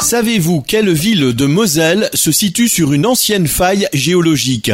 Savez-vous 0.00 0.62
quelle 0.62 0.92
ville 0.92 1.32
de 1.32 1.46
Moselle 1.46 2.10
se 2.14 2.30
situe 2.30 2.68
sur 2.68 2.92
une 2.92 3.06
ancienne 3.06 3.46
faille 3.46 3.88
géologique 3.92 4.70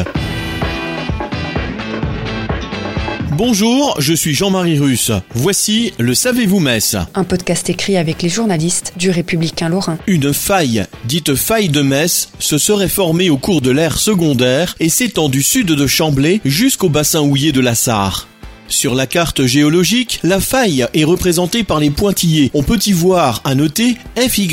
Bonjour, 3.31 3.97
je 3.99 4.13
suis 4.13 4.35
Jean-Marie 4.35 4.79
Russe. 4.79 5.11
Voici 5.35 5.95
le 5.99 6.15
Savez-vous 6.15 6.61
Metz 6.61 6.97
Un 7.15 7.25
podcast 7.25 7.71
écrit 7.71 7.97
avec 7.97 8.23
les 8.23 8.29
journalistes 8.29 8.93
du 8.97 9.11
Républicain 9.11 9.69
Lorrain. 9.69 9.99
Une 10.07 10.35
faille, 10.35 10.85
dite 11.07 11.35
faille 11.35 11.71
de 11.71 11.81
Metz, 11.81 12.29
se 12.39 12.59
serait 12.59 12.89
formée 12.89 13.31
au 13.31 13.39
cours 13.39 13.63
de 13.63 13.71
l'ère 13.71 13.99
secondaire 13.99 14.75
et 14.81 14.91
s'étend 14.91 15.29
du 15.29 15.43
sud 15.43 15.69
de 15.69 15.87
Chamblay 15.87 16.41
jusqu'au 16.45 16.89
bassin 16.89 17.21
houillé 17.21 17.53
de 17.53 17.61
la 17.61 17.75
Sarre. 17.75 18.29
Sur 18.73 18.95
la 18.95 19.07
carte 19.07 19.45
géologique, 19.45 20.19
la 20.23 20.41
faille 20.41 20.87
est 20.95 21.05
représentée 21.05 21.63
par 21.63 21.79
les 21.79 21.91
pointillés. 21.91 22.51
On 22.55 22.63
peut 22.63 22.79
y 22.87 22.93
voir 22.93 23.43
à 23.45 23.55
noter 23.55 23.99
FY 24.17 24.49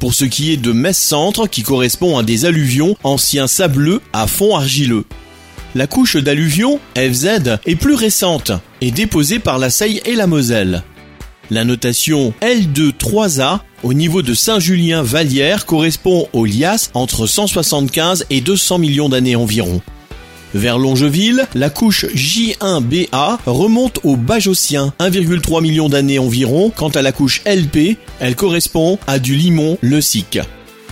pour 0.00 0.14
ce 0.14 0.24
qui 0.24 0.52
est 0.52 0.56
de 0.56 0.72
Metz-Centre 0.72 1.46
qui 1.46 1.62
correspond 1.62 2.16
à 2.16 2.22
des 2.22 2.46
alluvions 2.46 2.96
anciens 3.04 3.46
sableux 3.46 4.00
à 4.14 4.26
fond 4.26 4.56
argileux. 4.56 5.04
La 5.74 5.86
couche 5.86 6.16
d'alluvions, 6.16 6.80
FZ, 6.96 7.58
est 7.66 7.76
plus 7.76 7.94
récente 7.94 8.52
et 8.80 8.90
déposée 8.90 9.38
par 9.38 9.58
la 9.58 9.68
Seille 9.68 10.00
et 10.06 10.14
la 10.14 10.26
Moselle. 10.26 10.82
La 11.50 11.64
notation 11.64 12.32
L2-3A 12.40 13.60
au 13.82 13.92
niveau 13.92 14.22
de 14.22 14.32
Saint-Julien-Vallière 14.32 15.66
correspond 15.66 16.26
au 16.32 16.46
Lias 16.46 16.88
entre 16.94 17.26
175 17.26 18.24
et 18.30 18.40
200 18.40 18.78
millions 18.78 19.10
d'années 19.10 19.36
environ. 19.36 19.82
Vers 20.54 20.78
Longeville, 20.78 21.46
la 21.54 21.68
couche 21.68 22.06
J1BA 22.06 23.38
remonte 23.44 24.00
au 24.04 24.16
Bajocien, 24.16 24.94
1,3 24.98 25.60
million 25.60 25.88
d'années 25.88 26.18
environ. 26.18 26.72
Quant 26.74 26.88
à 26.88 27.02
la 27.02 27.12
couche 27.12 27.42
LP, 27.44 27.98
elle 28.18 28.34
correspond 28.34 28.98
à 29.06 29.18
du 29.18 29.34
limon 29.34 29.76
le 29.82 30.00
Sic. 30.00 30.38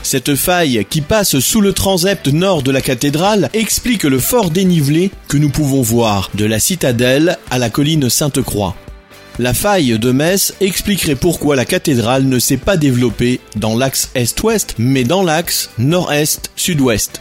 Cette 0.02 0.36
faille 0.36 0.86
qui 0.88 1.00
passe 1.00 1.38
sous 1.40 1.60
le 1.60 1.72
transept 1.72 2.28
nord 2.28 2.62
de 2.62 2.70
la 2.70 2.80
cathédrale 2.80 3.48
explique 3.54 4.04
le 4.04 4.18
fort 4.18 4.50
dénivelé 4.50 5.10
que 5.26 5.38
nous 5.38 5.50
pouvons 5.50 5.82
voir 5.82 6.30
de 6.34 6.44
la 6.44 6.60
citadelle 6.60 7.38
à 7.50 7.58
la 7.58 7.70
colline 7.70 8.10
Sainte-Croix. 8.10 8.76
La 9.38 9.52
faille 9.52 9.98
de 9.98 10.12
Metz 10.12 10.54
expliquerait 10.60 11.14
pourquoi 11.14 11.56
la 11.56 11.64
cathédrale 11.64 12.24
ne 12.24 12.38
s'est 12.38 12.56
pas 12.56 12.76
développée 12.76 13.40
dans 13.56 13.76
l'axe 13.76 14.10
est-ouest, 14.14 14.74
mais 14.78 15.04
dans 15.04 15.22
l'axe 15.22 15.70
nord-est-sud-ouest. 15.78 17.20